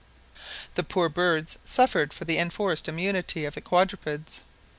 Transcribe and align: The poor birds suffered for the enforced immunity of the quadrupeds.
The 0.73 0.83
poor 0.83 1.09
birds 1.09 1.59
suffered 1.63 2.11
for 2.11 2.25
the 2.25 2.39
enforced 2.39 2.89
immunity 2.89 3.45
of 3.45 3.53
the 3.53 3.61
quadrupeds. 3.61 4.43